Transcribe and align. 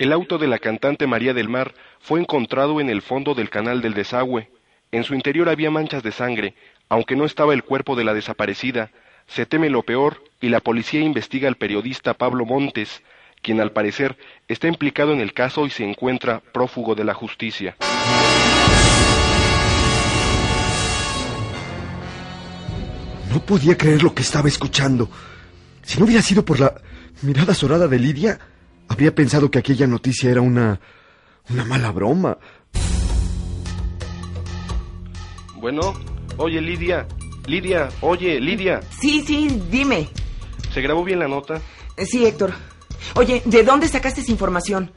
El 0.00 0.14
auto 0.14 0.38
de 0.38 0.46
la 0.46 0.58
cantante 0.58 1.06
María 1.06 1.34
del 1.34 1.50
Mar 1.50 1.74
fue 2.00 2.20
encontrado 2.20 2.80
en 2.80 2.88
el 2.88 3.02
fondo 3.02 3.34
del 3.34 3.50
canal 3.50 3.82
del 3.82 3.92
desagüe. 3.92 4.48
En 4.92 5.04
su 5.04 5.12
interior 5.14 5.50
había 5.50 5.70
manchas 5.70 6.02
de 6.02 6.10
sangre, 6.10 6.54
aunque 6.88 7.16
no 7.16 7.26
estaba 7.26 7.52
el 7.52 7.64
cuerpo 7.64 7.96
de 7.96 8.04
la 8.04 8.14
desaparecida. 8.14 8.92
Se 9.26 9.44
teme 9.44 9.68
lo 9.68 9.82
peor 9.82 10.24
y 10.40 10.48
la 10.48 10.60
policía 10.60 11.00
investiga 11.00 11.48
al 11.48 11.56
periodista 11.56 12.14
Pablo 12.14 12.46
Montes, 12.46 13.02
quien 13.42 13.60
al 13.60 13.72
parecer 13.72 14.16
está 14.48 14.68
implicado 14.68 15.12
en 15.12 15.20
el 15.20 15.34
caso 15.34 15.66
y 15.66 15.70
se 15.70 15.84
encuentra 15.84 16.40
prófugo 16.40 16.94
de 16.94 17.04
la 17.04 17.12
justicia. 17.12 17.76
No 23.30 23.44
podía 23.44 23.76
creer 23.76 24.02
lo 24.02 24.14
que 24.14 24.22
estaba 24.22 24.48
escuchando. 24.48 25.10
Si 25.82 25.98
no 25.98 26.06
hubiera 26.06 26.22
sido 26.22 26.42
por 26.42 26.58
la 26.58 26.72
mirada 27.20 27.52
azorada 27.52 27.86
de 27.86 27.98
Lidia, 27.98 28.38
habría 28.90 29.14
pensado 29.14 29.50
que 29.50 29.58
aquella 29.58 29.86
noticia 29.86 30.30
era 30.30 30.40
una. 30.42 30.78
una 31.48 31.64
mala 31.64 31.90
broma. 31.92 32.36
Bueno, 35.56 35.94
oye 36.38 36.60
Lidia, 36.60 37.06
Lidia, 37.46 37.88
oye 38.00 38.40
Lidia, 38.40 38.80
Sí, 39.00 39.22
sí, 39.26 39.62
dime. 39.70 40.08
¿se 40.72 40.80
grabó 40.80 41.04
bien 41.04 41.18
la 41.18 41.28
nota? 41.28 41.60
Eh, 41.96 42.06
Sí, 42.06 42.24
Héctor. 42.26 42.52
Oye, 43.14 43.42
¿de 43.44 43.62
dónde 43.62 43.88
sacaste 43.88 44.20
esa 44.22 44.30
información? 44.30 44.90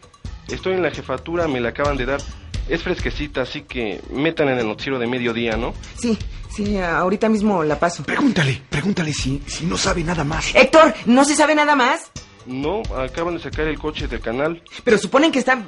Estoy 0.47 0.73
en 0.73 0.81
la 0.83 0.91
jefatura, 0.91 1.47
me 1.47 1.59
la 1.61 1.69
acaban 1.69 1.97
de 1.97 2.05
dar. 2.05 2.21
Es 2.69 2.81
fresquecita, 2.83 3.41
así 3.41 3.61
que 3.63 4.01
metan 4.11 4.47
en 4.49 4.57
el 4.59 4.67
noticiero 4.67 4.99
de 4.99 5.07
mediodía, 5.07 5.57
¿no? 5.57 5.73
Sí, 5.99 6.17
sí, 6.49 6.77
ahorita 6.77 7.27
mismo 7.27 7.63
la 7.63 7.77
paso. 7.79 8.03
Pregúntale, 8.03 8.61
pregúntale 8.69 9.13
si, 9.13 9.41
si 9.47 9.65
no 9.65 9.77
sabe 9.77 10.03
nada 10.03 10.23
más. 10.23 10.53
Héctor, 10.55 10.93
¿no 11.05 11.25
se 11.25 11.35
sabe 11.35 11.55
nada 11.55 11.75
más? 11.75 12.09
No, 12.45 12.81
acaban 12.97 13.35
de 13.35 13.41
sacar 13.41 13.67
el 13.67 13.79
coche 13.79 14.07
del 14.07 14.19
canal. 14.19 14.61
Pero 14.83 14.97
suponen 14.97 15.31
que 15.31 15.39
está... 15.39 15.61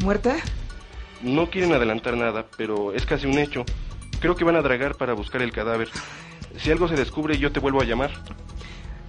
¿Muerta? 0.00 0.36
No 1.22 1.48
quieren 1.50 1.72
adelantar 1.72 2.16
nada, 2.16 2.46
pero 2.56 2.92
es 2.92 3.06
casi 3.06 3.26
un 3.26 3.38
hecho. 3.38 3.64
Creo 4.20 4.36
que 4.36 4.44
van 4.44 4.56
a 4.56 4.62
dragar 4.62 4.96
para 4.96 5.14
buscar 5.14 5.40
el 5.42 5.52
cadáver. 5.52 5.88
Si 6.58 6.70
algo 6.70 6.88
se 6.88 6.94
descubre, 6.94 7.38
yo 7.38 7.52
te 7.52 7.60
vuelvo 7.60 7.80
a 7.80 7.84
llamar. 7.84 8.10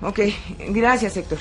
Ok, 0.01 0.19
gracias, 0.69 1.17
Héctor. 1.17 1.39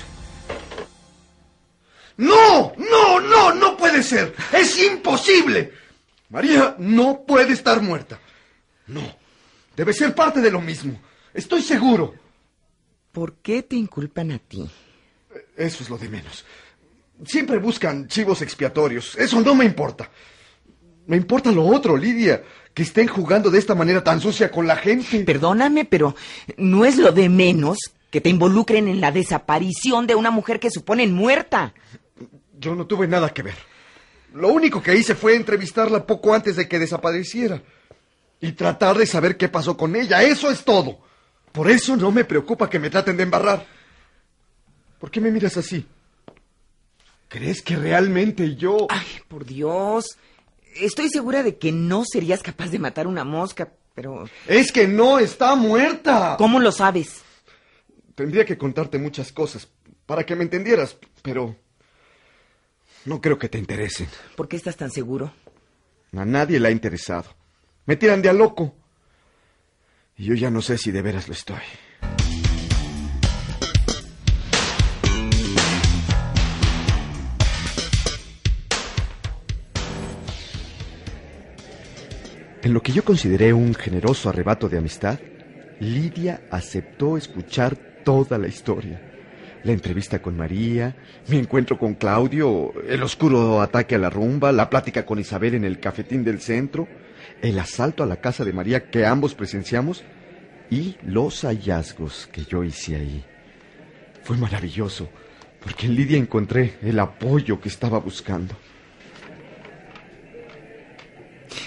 ¡No! 2.17 2.73
¡No! 2.77 3.21
¡No! 3.21 3.55
¡No 3.55 3.77
puede 3.77 4.03
ser! 4.03 4.35
¡Es 4.53 4.79
imposible! 4.79 5.73
María 6.31 6.75
no 6.79 7.23
puede 7.27 7.53
estar 7.53 7.81
muerta. 7.81 8.19
No. 8.87 9.03
Debe 9.77 9.93
ser 9.93 10.15
parte 10.15 10.41
de 10.41 10.51
lo 10.51 10.61
mismo. 10.61 11.01
Estoy 11.33 11.63
seguro. 11.63 12.15
¿Por 13.15 13.35
qué 13.35 13.63
te 13.63 13.77
inculpan 13.77 14.33
a 14.33 14.41
ti? 14.41 14.69
Eso 15.57 15.85
es 15.85 15.89
lo 15.89 15.97
de 15.97 16.09
menos. 16.09 16.45
Siempre 17.25 17.59
buscan 17.59 18.09
chivos 18.09 18.43
expiatorios. 18.43 19.17
Eso 19.17 19.41
no 19.41 19.55
me 19.55 19.65
importa. 19.65 20.11
Me 21.07 21.17
importa 21.17 21.53
lo 21.53 21.65
otro, 21.65 21.97
Lidia. 21.97 22.43
Que 22.75 22.83
estén 22.83 23.07
jugando 23.07 23.53
de 23.53 23.61
esta 23.61 23.77
manera 23.77 24.03
tan 24.03 24.21
sucia 24.21 24.51
con 24.51 24.67
la 24.67 24.75
gente. 24.75 25.21
Perdóname, 25.21 25.85
pero 25.85 26.17
no 26.57 26.85
es 26.85 26.99
lo 26.99 27.13
de 27.13 27.29
menos 27.29 27.79
que 28.11 28.21
te 28.21 28.31
involucren 28.31 28.89
en 28.89 29.01
la 29.01 29.13
desaparición 29.13 30.09
de 30.09 30.17
una 30.17 30.33
mujer 30.33 30.59
que 30.59 30.73
suponen 30.73 31.13
muerta. 31.13 31.73
Yo 32.59 32.75
no 32.75 32.89
tuve 32.89 33.07
nada 33.07 33.29
que 33.33 33.43
ver. 33.43 33.55
Lo 34.33 34.49
único 34.49 34.83
que 34.83 34.97
hice 34.97 35.15
fue 35.15 35.37
entrevistarla 35.37 36.05
poco 36.05 36.35
antes 36.35 36.57
de 36.57 36.67
que 36.67 36.81
desapareciera. 36.81 37.63
Y 38.41 38.53
tratar 38.53 38.99
de 38.99 39.07
saber 39.07 39.37
qué 39.37 39.49
pasó 39.49 39.77
con 39.77 39.95
ella. 39.95 40.25
Eso 40.25 40.51
es 40.51 40.65
todo. 40.65 40.99
Por 41.55 41.71
eso 41.71 41.97
no 41.97 42.11
me 42.11 42.25
preocupa 42.25 42.69
que 42.69 42.81
me 42.81 42.91
traten 42.91 43.17
de 43.17 43.23
embarrar. 43.23 43.65
¿Por 44.99 45.09
qué 45.09 45.21
me 45.21 45.31
miras 45.31 45.57
así? 45.57 45.87
¿Crees 47.29 47.63
que 47.63 47.77
realmente 47.77 48.57
yo... 48.57 48.89
Ay, 48.91 49.07
por 49.29 49.45
Dios. 49.45 50.19
Estoy 50.75 51.11
segura 51.11 51.45
de 51.45 51.57
que 51.57 51.71
no 51.71 52.03
serías 52.05 52.43
capaz 52.43 52.71
de 52.71 52.81
matar 52.81 53.07
una 53.07 53.23
mosca, 53.23 53.73
pero... 53.95 54.29
Es 54.49 54.73
que 54.73 54.89
no 54.89 55.21
está 55.21 55.55
muerta. 55.55 56.35
¿Cómo 56.39 56.59
lo 56.59 56.73
sabes? 56.73 57.23
Tendría 58.17 58.45
que 58.45 58.59
contarte 58.59 58.99
muchas 58.99 59.31
cosas 59.31 59.69
para 60.07 60.27
que 60.27 60.35
me 60.35 60.43
entendieras, 60.43 60.97
pero... 61.23 61.55
No 63.05 63.21
creo 63.21 63.39
que 63.39 63.49
te 63.49 63.59
interesen. 63.59 64.09
¿Por 64.35 64.49
qué 64.49 64.57
estás 64.57 64.77
tan 64.77 64.91
seguro? 64.91 65.33
A 66.17 66.25
nadie 66.25 66.59
le 66.59 66.67
ha 66.67 66.73
interesado. 66.73 67.31
Me 67.87 67.95
tiran 67.95 68.23
de 68.23 68.29
a 68.29 68.33
loco. 68.33 68.75
Y 70.17 70.27
yo 70.27 70.35
ya 70.35 70.49
no 70.49 70.63
sé 70.63 70.79
si 70.79 70.93
de 70.93 71.03
veras 71.03 71.27
lo 71.27 71.35
estoy. 71.35 71.57
En 82.63 82.73
lo 82.73 82.81
que 82.81 82.93
yo 82.93 83.05
consideré 83.05 83.53
un 83.53 83.75
generoso 83.75 84.29
arrebato 84.29 84.69
de 84.69 84.79
amistad, 84.79 85.19
Lidia 85.81 86.43
aceptó 86.51 87.17
escuchar 87.17 87.77
toda 88.05 88.39
la 88.39 88.47
historia. 88.47 89.03
La 89.65 89.73
entrevista 89.73 90.23
con 90.23 90.37
María, 90.37 90.95
mi 91.27 91.39
encuentro 91.39 91.77
con 91.77 91.95
Claudio, 91.95 92.73
el 92.89 93.03
oscuro 93.03 93.61
ataque 93.61 93.97
a 93.97 93.99
la 93.99 94.11
rumba, 94.11 94.53
la 94.53 94.71
plática 94.71 95.05
con 95.05 95.19
Isabel 95.19 95.57
en 95.57 95.65
el 95.65 95.81
cafetín 95.81 96.23
del 96.23 96.41
centro, 96.41 96.87
el 97.45 97.59
asalto 97.59 98.03
a 98.03 98.07
la 98.07 98.23
casa 98.23 98.43
de 98.43 98.55
María 98.55 98.89
que 98.89 99.05
ambos 99.05 99.35
presenciamos 99.35 100.03
y 100.71 100.97
los 101.05 101.43
hallazgos 101.43 102.27
que 102.33 102.43
yo 102.45 102.65
hice 102.65 102.97
ahí. 102.97 103.23
Fue 104.23 104.39
maravilloso, 104.39 105.11
porque 105.61 105.87
en 105.87 105.95
Lidia 105.95 106.17
encontré 106.17 106.79
el 106.81 106.99
apoyo 106.99 107.61
que 107.61 107.69
estaba 107.69 107.99
buscando. 107.99 108.57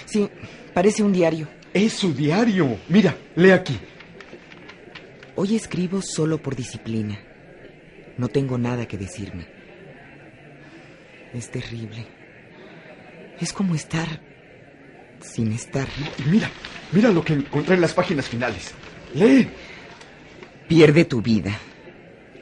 Sí, 0.04 0.28
parece 0.74 1.04
un 1.04 1.12
diario. 1.12 1.46
Es 1.72 1.92
su 1.92 2.12
diario. 2.12 2.76
Mira, 2.88 3.16
lee 3.36 3.52
aquí. 3.52 3.78
Hoy 5.36 5.54
escribo 5.54 6.02
solo 6.02 6.42
por 6.42 6.56
disciplina. 6.56 7.20
No 8.16 8.26
tengo 8.26 8.58
nada 8.58 8.88
que 8.88 8.98
decirme. 8.98 9.46
Es 11.32 11.52
terrible. 11.52 12.04
Es 13.38 13.52
como 13.52 13.76
estar 13.76 14.27
sin 15.20 15.52
estar. 15.52 15.86
Y 16.18 16.28
mira, 16.28 16.50
mira 16.92 17.10
lo 17.10 17.24
que 17.24 17.34
encontré 17.34 17.74
en 17.74 17.80
las 17.80 17.94
páginas 17.94 18.28
finales. 18.28 18.72
Lee. 19.14 19.48
Pierde 20.68 21.04
tu 21.04 21.22
vida. 21.22 21.58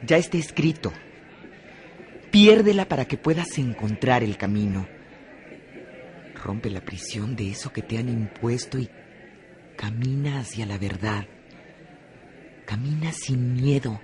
Ya 0.05 0.17
está 0.17 0.37
escrito. 0.37 0.91
Piérdela 2.31 2.87
para 2.87 3.05
que 3.05 3.17
puedas 3.17 3.57
encontrar 3.57 4.23
el 4.23 4.37
camino. 4.37 4.87
Rompe 6.43 6.69
la 6.69 6.81
prisión 6.81 7.35
de 7.35 7.51
eso 7.51 7.71
que 7.71 7.81
te 7.81 7.97
han 7.97 8.09
impuesto 8.09 8.77
y 8.77 8.89
camina 9.75 10.39
hacia 10.39 10.65
la 10.65 10.77
verdad. 10.77 11.25
Camina 12.65 13.11
sin 13.11 13.53
miedo 13.53 13.99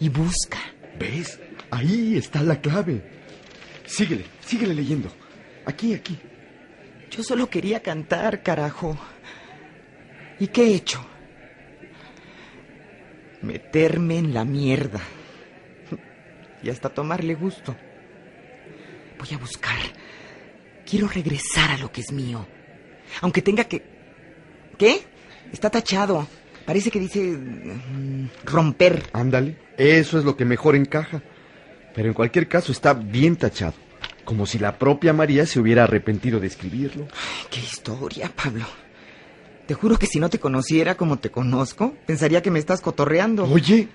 y 0.00 0.08
busca. 0.08 0.58
¿Ves? 0.98 1.38
Ahí 1.70 2.16
está 2.16 2.42
la 2.42 2.60
clave. 2.60 3.02
Síguele, 3.84 4.24
síguele 4.44 4.74
leyendo. 4.74 5.10
Aquí, 5.66 5.94
aquí. 5.94 6.18
Yo 7.10 7.22
solo 7.22 7.48
quería 7.48 7.82
cantar, 7.82 8.42
carajo. 8.42 8.96
¿Y 10.38 10.48
qué 10.48 10.64
he 10.64 10.74
hecho? 10.74 11.04
Meterme 13.42 14.18
en 14.18 14.34
la 14.34 14.44
mierda. 14.44 15.00
Y 16.62 16.70
hasta 16.70 16.88
tomarle 16.88 17.34
gusto. 17.34 17.76
Voy 19.18 19.28
a 19.34 19.38
buscar. 19.38 19.78
Quiero 20.84 21.08
regresar 21.08 21.70
a 21.70 21.78
lo 21.78 21.90
que 21.90 22.00
es 22.00 22.12
mío. 22.12 22.46
Aunque 23.20 23.42
tenga 23.42 23.64
que... 23.64 23.82
¿Qué? 24.78 25.00
Está 25.52 25.70
tachado. 25.70 26.26
Parece 26.64 26.90
que 26.90 26.98
dice... 27.00 27.20
mm, 27.20 28.28
romper. 28.44 29.04
Ándale. 29.12 29.56
Eso 29.78 30.18
es 30.18 30.24
lo 30.24 30.36
que 30.36 30.44
mejor 30.44 30.74
encaja. 30.76 31.22
Pero 31.94 32.08
en 32.08 32.14
cualquier 32.14 32.48
caso 32.48 32.72
está 32.72 32.92
bien 32.94 33.36
tachado. 33.36 33.74
Como 34.26 34.44
si 34.44 34.58
la 34.58 34.78
propia 34.78 35.14
María 35.14 35.46
se 35.46 35.60
hubiera 35.60 35.84
arrepentido 35.84 36.40
de 36.40 36.48
escribirlo. 36.48 37.08
¡Qué 37.48 37.60
historia, 37.60 38.30
Pablo! 38.36 38.66
Te 39.66 39.74
juro 39.74 39.98
que 39.98 40.06
si 40.06 40.20
no 40.20 40.28
te 40.28 40.38
conociera 40.38 40.96
como 40.96 41.18
te 41.18 41.30
conozco, 41.30 41.94
pensaría 42.06 42.42
que 42.42 42.50
me 42.50 42.58
estás 42.58 42.80
cotorreando. 42.80 43.44
Oye, 43.44 43.88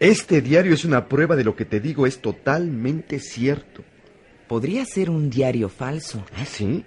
este 0.00 0.40
diario 0.40 0.74
es 0.74 0.84
una 0.84 1.06
prueba 1.06 1.36
de 1.36 1.44
lo 1.44 1.54
que 1.54 1.64
te 1.66 1.80
digo, 1.80 2.06
es 2.06 2.20
totalmente 2.20 3.20
cierto. 3.20 3.84
Podría 4.48 4.84
ser 4.86 5.10
un 5.10 5.30
diario 5.30 5.68
falso. 5.68 6.24
¿Ah, 6.36 6.44
sí? 6.44 6.84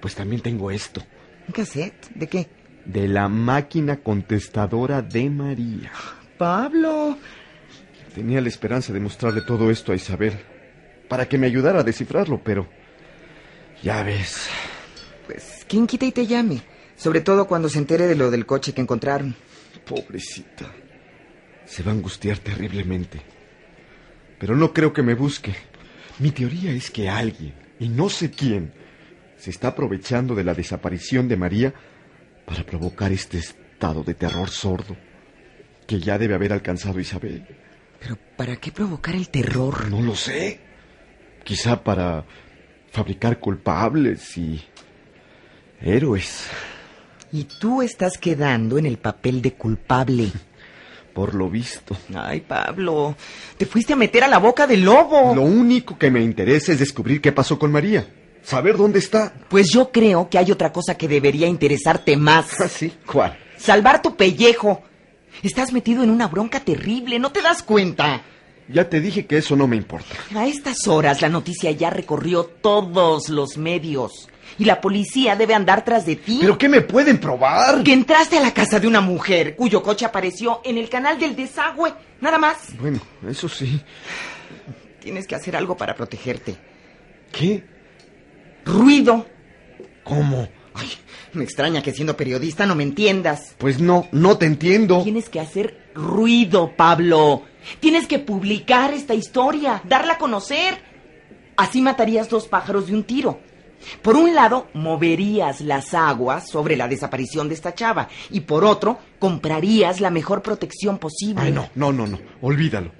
Pues 0.00 0.14
también 0.14 0.42
tengo 0.42 0.70
esto. 0.70 1.02
¿Un 1.46 1.52
cassette? 1.52 2.08
¿De 2.14 2.26
qué? 2.26 2.48
De 2.84 3.06
la 3.06 3.28
máquina 3.28 3.98
contestadora 3.98 5.00
de 5.00 5.30
María. 5.30 5.92
Pablo. 6.38 7.16
Tenía 8.14 8.40
la 8.40 8.48
esperanza 8.48 8.92
de 8.92 9.00
mostrarle 9.00 9.42
todo 9.42 9.70
esto 9.70 9.92
a 9.92 9.94
Isabel. 9.94 10.34
Para 11.12 11.28
que 11.28 11.36
me 11.36 11.46
ayudara 11.46 11.80
a 11.80 11.82
descifrarlo, 11.82 12.40
pero... 12.42 12.66
Ya 13.82 14.02
ves. 14.02 14.48
Pues, 15.26 15.66
¿quién 15.68 15.86
quita 15.86 16.06
y 16.06 16.12
te 16.12 16.26
llame? 16.26 16.62
Sobre 16.96 17.20
todo 17.20 17.46
cuando 17.46 17.68
se 17.68 17.76
entere 17.76 18.06
de 18.06 18.14
lo 18.14 18.30
del 18.30 18.46
coche 18.46 18.72
que 18.72 18.80
encontraron. 18.80 19.36
Pobrecita. 19.84 20.72
Se 21.66 21.82
va 21.82 21.90
a 21.90 21.94
angustiar 21.96 22.38
terriblemente. 22.38 23.20
Pero 24.38 24.56
no 24.56 24.72
creo 24.72 24.94
que 24.94 25.02
me 25.02 25.12
busque. 25.12 25.54
Mi 26.18 26.30
teoría 26.30 26.72
es 26.72 26.90
que 26.90 27.10
alguien, 27.10 27.52
y 27.78 27.90
no 27.90 28.08
sé 28.08 28.30
quién, 28.30 28.72
se 29.36 29.50
está 29.50 29.68
aprovechando 29.68 30.34
de 30.34 30.44
la 30.44 30.54
desaparición 30.54 31.28
de 31.28 31.36
María 31.36 31.74
para 32.46 32.64
provocar 32.64 33.12
este 33.12 33.36
estado 33.36 34.02
de 34.02 34.14
terror 34.14 34.48
sordo 34.48 34.96
que 35.86 36.00
ya 36.00 36.16
debe 36.16 36.36
haber 36.36 36.54
alcanzado 36.54 36.98
Isabel. 37.00 37.46
Pero 38.00 38.16
¿para 38.34 38.56
qué 38.56 38.72
provocar 38.72 39.14
el 39.14 39.28
terror? 39.28 39.90
No 39.90 40.00
lo 40.00 40.16
sé. 40.16 40.71
Quizá 41.44 41.82
para 41.82 42.24
fabricar 42.90 43.38
culpables 43.38 44.36
y 44.36 44.62
héroes. 45.80 46.46
Y 47.32 47.44
tú 47.44 47.82
estás 47.82 48.18
quedando 48.18 48.78
en 48.78 48.86
el 48.86 48.98
papel 48.98 49.40
de 49.42 49.54
culpable. 49.54 50.30
Por 51.14 51.34
lo 51.34 51.50
visto. 51.50 51.96
Ay, 52.14 52.40
Pablo, 52.40 53.14
te 53.58 53.66
fuiste 53.66 53.92
a 53.92 53.96
meter 53.96 54.24
a 54.24 54.28
la 54.28 54.38
boca 54.38 54.66
del 54.66 54.82
lobo. 54.82 55.34
Lo 55.34 55.42
único 55.42 55.98
que 55.98 56.10
me 56.10 56.22
interesa 56.22 56.72
es 56.72 56.78
descubrir 56.78 57.20
qué 57.20 57.32
pasó 57.32 57.58
con 57.58 57.70
María. 57.70 58.06
Saber 58.42 58.76
dónde 58.76 58.98
está. 58.98 59.34
Pues 59.48 59.70
yo 59.70 59.92
creo 59.92 60.28
que 60.30 60.38
hay 60.38 60.50
otra 60.50 60.72
cosa 60.72 60.96
que 60.96 61.08
debería 61.08 61.46
interesarte 61.46 62.16
más. 62.16 62.46
¿Ah, 62.60 62.68
sí? 62.68 62.92
¿Cuál? 63.04 63.38
Salvar 63.58 64.00
tu 64.00 64.16
pellejo. 64.16 64.82
Estás 65.42 65.72
metido 65.72 66.02
en 66.02 66.10
una 66.10 66.28
bronca 66.28 66.60
terrible, 66.60 67.18
¿no 67.18 67.30
te 67.30 67.42
das 67.42 67.62
cuenta? 67.62 68.22
Ya 68.72 68.88
te 68.88 69.00
dije 69.00 69.26
que 69.26 69.38
eso 69.38 69.54
no 69.56 69.66
me 69.66 69.76
importa. 69.76 70.14
A 70.34 70.46
estas 70.46 70.86
horas 70.88 71.20
la 71.20 71.28
noticia 71.28 71.70
ya 71.72 71.90
recorrió 71.90 72.44
todos 72.44 73.28
los 73.28 73.56
medios. 73.58 74.28
Y 74.58 74.64
la 74.64 74.80
policía 74.80 75.34
debe 75.36 75.54
andar 75.54 75.84
tras 75.84 76.04
de 76.04 76.16
ti. 76.16 76.38
¿Pero 76.40 76.58
qué 76.58 76.68
me 76.68 76.82
pueden 76.82 77.18
probar? 77.18 77.82
Que 77.82 77.92
entraste 77.92 78.38
a 78.38 78.42
la 78.42 78.52
casa 78.52 78.78
de 78.80 78.86
una 78.86 79.00
mujer 79.00 79.56
cuyo 79.56 79.82
coche 79.82 80.04
apareció 80.04 80.60
en 80.64 80.78
el 80.78 80.88
canal 80.88 81.18
del 81.18 81.34
desagüe. 81.34 81.92
Nada 82.20 82.38
más. 82.38 82.56
Bueno, 82.78 83.00
eso 83.28 83.48
sí. 83.48 83.80
Tienes 85.00 85.26
que 85.26 85.34
hacer 85.34 85.56
algo 85.56 85.76
para 85.76 85.94
protegerte. 85.94 86.56
¿Qué? 87.32 87.64
Ruido. 88.64 89.26
¿Cómo? 90.04 90.48
Ay, 90.74 90.88
me 91.32 91.44
extraña 91.44 91.82
que 91.82 91.92
siendo 91.92 92.16
periodista 92.16 92.66
no 92.66 92.74
me 92.74 92.82
entiendas. 92.82 93.54
Pues 93.58 93.80
no, 93.80 94.08
no 94.12 94.38
te 94.38 94.46
entiendo. 94.46 95.02
Tienes 95.02 95.28
que 95.28 95.40
hacer 95.40 95.90
ruido, 95.94 96.74
Pablo. 96.76 97.42
Tienes 97.80 98.06
que 98.06 98.18
publicar 98.18 98.92
esta 98.92 99.14
historia, 99.14 99.82
darla 99.84 100.14
a 100.14 100.18
conocer. 100.18 100.78
Así 101.56 101.82
matarías 101.82 102.28
dos 102.28 102.48
pájaros 102.48 102.86
de 102.86 102.94
un 102.94 103.04
tiro. 103.04 103.40
Por 104.00 104.16
un 104.16 104.34
lado, 104.34 104.68
moverías 104.74 105.60
las 105.60 105.94
aguas 105.94 106.48
sobre 106.48 106.76
la 106.76 106.88
desaparición 106.88 107.48
de 107.48 107.54
esta 107.54 107.74
chava. 107.74 108.08
Y 108.30 108.40
por 108.40 108.64
otro, 108.64 108.98
comprarías 109.18 110.00
la 110.00 110.10
mejor 110.10 110.42
protección 110.42 110.98
posible. 110.98 111.42
Ay, 111.42 111.52
no, 111.52 111.68
no, 111.74 111.92
no, 111.92 112.06
no. 112.06 112.18
Olvídalo. 112.40 112.92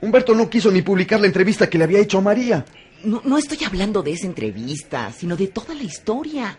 Humberto 0.00 0.34
no 0.34 0.48
quiso 0.48 0.70
ni 0.70 0.82
publicar 0.82 1.20
la 1.20 1.26
entrevista 1.26 1.68
que 1.68 1.76
le 1.76 1.84
había 1.84 2.00
hecho 2.00 2.18
a 2.18 2.22
María. 2.22 2.64
No, 3.04 3.20
no 3.24 3.38
estoy 3.38 3.58
hablando 3.64 4.02
de 4.02 4.12
esa 4.12 4.26
entrevista, 4.26 5.12
sino 5.12 5.36
de 5.36 5.48
toda 5.48 5.74
la 5.74 5.82
historia. 5.82 6.58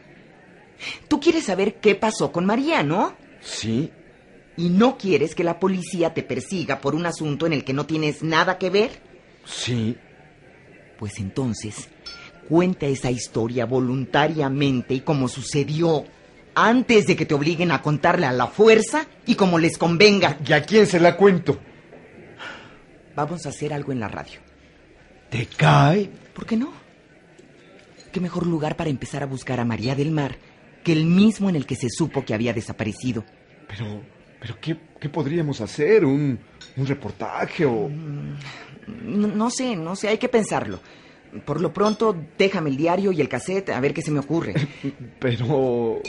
Tú 1.07 1.19
quieres 1.19 1.45
saber 1.45 1.75
qué 1.75 1.95
pasó 1.95 2.31
con 2.31 2.45
María, 2.45 2.83
¿no? 2.83 3.15
Sí. 3.41 3.91
¿Y 4.57 4.69
no 4.69 4.97
quieres 4.97 5.35
que 5.35 5.43
la 5.43 5.59
policía 5.59 6.13
te 6.13 6.23
persiga 6.23 6.81
por 6.81 6.95
un 6.95 7.05
asunto 7.05 7.45
en 7.45 7.53
el 7.53 7.63
que 7.63 7.73
no 7.73 7.85
tienes 7.85 8.21
nada 8.21 8.57
que 8.57 8.69
ver? 8.69 9.01
Sí. 9.45 9.97
Pues 10.99 11.19
entonces, 11.19 11.89
cuenta 12.47 12.85
esa 12.85 13.09
historia 13.09 13.65
voluntariamente 13.65 14.93
y 14.93 15.01
como 15.01 15.27
sucedió, 15.27 16.05
antes 16.53 17.07
de 17.07 17.15
que 17.15 17.25
te 17.25 17.33
obliguen 17.33 17.71
a 17.71 17.81
contarla 17.81 18.29
a 18.29 18.33
la 18.33 18.47
fuerza 18.47 19.07
y 19.25 19.35
como 19.35 19.57
les 19.57 19.77
convenga. 19.77 20.37
¿Y 20.45 20.53
a 20.53 20.63
quién 20.63 20.85
se 20.85 20.99
la 20.99 21.15
cuento? 21.15 21.59
Vamos 23.15 23.45
a 23.45 23.49
hacer 23.49 23.73
algo 23.73 23.91
en 23.91 23.99
la 23.99 24.07
radio. 24.07 24.39
¿Te 25.29 25.45
cae? 25.45 26.09
¿Por 26.33 26.45
qué 26.45 26.57
no? 26.57 26.73
¿Qué 28.11 28.19
mejor 28.19 28.45
lugar 28.45 28.75
para 28.75 28.89
empezar 28.89 29.23
a 29.23 29.27
buscar 29.27 29.59
a 29.59 29.65
María 29.65 29.95
del 29.95 30.11
Mar 30.11 30.37
que 30.83 30.91
el 30.91 31.05
mismo 31.05 31.49
en 31.49 31.55
el 31.55 31.65
que 31.65 31.75
se 31.75 31.89
supo 31.89 32.25
que 32.25 32.33
había 32.33 32.53
desaparecido? 32.53 33.23
Pero, 33.67 34.03
pero 34.41 34.57
¿qué, 34.59 34.75
qué 34.99 35.07
podríamos 35.07 35.61
hacer? 35.61 36.03
¿Un, 36.03 36.39
¿Un 36.75 36.87
reportaje 36.87 37.63
o...? 37.63 37.87
No, 38.87 39.27
no 39.27 39.51
sé, 39.51 39.75
no 39.75 39.95
sé, 39.95 40.07
hay 40.07 40.17
que 40.17 40.29
pensarlo. 40.29 40.79
Por 41.45 41.61
lo 41.61 41.71
pronto, 41.71 42.15
déjame 42.39 42.71
el 42.71 42.75
diario 42.75 43.11
y 43.11 43.21
el 43.21 43.29
cassette 43.29 43.69
a 43.69 43.79
ver 43.79 43.93
qué 43.93 44.01
se 44.01 44.09
me 44.09 44.19
ocurre. 44.19 44.55
Pero... 45.19 46.01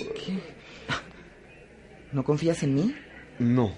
¿No 2.12 2.24
confías 2.24 2.62
en 2.62 2.74
mí? 2.74 2.94
No. 3.38 3.74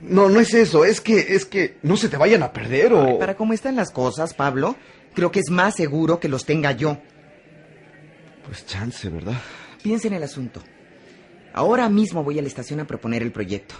No, 0.00 0.28
no 0.28 0.38
es 0.38 0.54
eso, 0.54 0.84
es 0.84 1.00
que, 1.00 1.18
es 1.18 1.44
que 1.44 1.78
no 1.82 1.96
se 1.96 2.08
te 2.08 2.16
vayan 2.16 2.44
a 2.44 2.52
perder 2.52 2.92
o... 2.92 3.04
Ay, 3.04 3.18
para 3.18 3.34
cómo 3.34 3.52
están 3.52 3.74
las 3.74 3.90
cosas, 3.90 4.32
Pablo, 4.32 4.76
creo 5.12 5.32
que 5.32 5.40
es 5.40 5.50
más 5.50 5.74
seguro 5.74 6.20
que 6.20 6.28
los 6.28 6.44
tenga 6.44 6.70
yo. 6.70 6.98
Pues 8.46 8.64
chance, 8.64 9.08
¿verdad? 9.08 9.40
Piensa 9.82 10.06
en 10.06 10.14
el 10.14 10.22
asunto. 10.22 10.62
Ahora 11.54 11.88
mismo 11.88 12.24
voy 12.24 12.36
a 12.38 12.42
la 12.42 12.48
estación 12.48 12.80
a 12.80 12.84
proponer 12.84 13.22
el 13.22 13.30
proyecto. 13.30 13.76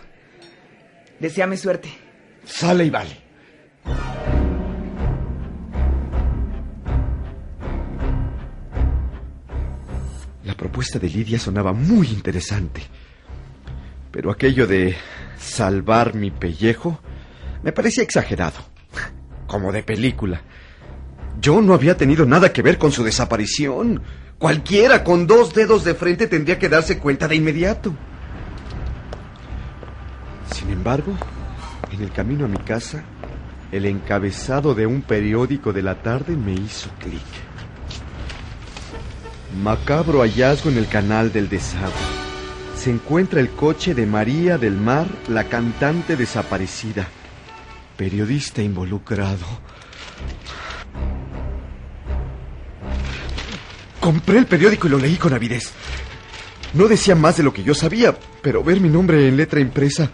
Deseame 1.18 1.56
suerte. 1.56 1.88
Sale 2.44 2.84
y 2.84 2.90
vale. 2.90 3.16
La 10.44 10.56
propuesta 10.56 11.00
de 11.00 11.08
Lidia 11.08 11.40
sonaba 11.40 11.72
muy 11.72 12.06
interesante. 12.08 12.82
Pero 14.12 14.30
aquello 14.30 14.68
de 14.68 14.94
salvar 15.36 16.14
mi 16.14 16.30
pellejo 16.30 17.00
me 17.64 17.72
parecía 17.72 18.04
exagerado. 18.04 18.58
Como 19.48 19.72
de 19.72 19.82
película. 19.82 20.42
Yo 21.40 21.60
no 21.60 21.74
había 21.74 21.96
tenido 21.96 22.24
nada 22.24 22.52
que 22.52 22.62
ver 22.62 22.78
con 22.78 22.92
su 22.92 23.02
desaparición. 23.02 24.00
Cualquiera 24.38 25.04
con 25.04 25.26
dos 25.26 25.54
dedos 25.54 25.84
de 25.84 25.94
frente 25.94 26.26
tendría 26.26 26.58
que 26.58 26.68
darse 26.68 26.98
cuenta 26.98 27.28
de 27.28 27.36
inmediato. 27.36 27.94
Sin 30.52 30.70
embargo, 30.70 31.16
en 31.92 32.02
el 32.02 32.10
camino 32.12 32.44
a 32.44 32.48
mi 32.48 32.58
casa, 32.58 33.04
el 33.72 33.86
encabezado 33.86 34.74
de 34.74 34.86
un 34.86 35.02
periódico 35.02 35.72
de 35.72 35.82
la 35.82 36.02
tarde 36.02 36.36
me 36.36 36.52
hizo 36.52 36.90
clic. 36.98 37.22
Macabro 39.62 40.20
hallazgo 40.20 40.70
en 40.70 40.78
el 40.78 40.88
canal 40.88 41.32
del 41.32 41.48
desagüe. 41.48 41.92
Se 42.76 42.90
encuentra 42.90 43.40
el 43.40 43.50
coche 43.50 43.94
de 43.94 44.04
María 44.04 44.58
del 44.58 44.76
Mar, 44.76 45.06
la 45.28 45.44
cantante 45.44 46.16
desaparecida. 46.16 47.06
Periodista 47.96 48.62
involucrado. 48.62 49.46
Compré 54.04 54.36
el 54.36 54.44
periódico 54.44 54.86
y 54.86 54.90
lo 54.90 54.98
leí 54.98 55.16
con 55.16 55.32
avidez. 55.32 55.70
No 56.74 56.88
decía 56.88 57.14
más 57.14 57.38
de 57.38 57.42
lo 57.42 57.54
que 57.54 57.64
yo 57.64 57.74
sabía, 57.74 58.14
pero 58.42 58.62
ver 58.62 58.78
mi 58.78 58.90
nombre 58.90 59.26
en 59.26 59.38
letra 59.38 59.60
impresa, 59.60 60.10